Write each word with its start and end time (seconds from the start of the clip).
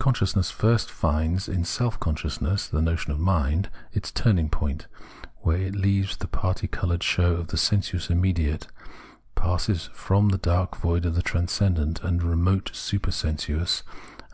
Consciousness 0.00 0.50
first 0.50 0.90
finds 0.90 1.48
in 1.48 1.64
self 1.64 2.00
consciousness— 2.00 2.66
the 2.66 2.82
notion 2.82 3.12
of 3.12 3.18
mind^ts 3.20 4.12
turning 4.12 4.50
point, 4.50 4.88
where 5.36 5.58
it 5.58 5.76
leaves 5.76 6.16
the 6.16 6.26
parti 6.26 6.66
coloured 6.66 7.04
show 7.04 7.34
of 7.36 7.46
the 7.46 7.56
sensuous 7.56 8.10
immediate, 8.10 8.66
passes 9.36 9.88
from 9.92 10.30
the 10.30 10.38
dark 10.38 10.76
void 10.78 11.06
of 11.06 11.14
the 11.14 11.22
transcendent 11.22 12.02
and 12.02 12.24
remote 12.24 12.72
super 12.74 13.12
sensuous, 13.12 13.84
and 14.18 14.24